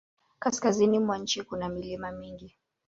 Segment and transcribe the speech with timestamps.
[0.39, 2.55] Kaskazini mwa nchi kuna milima mingi.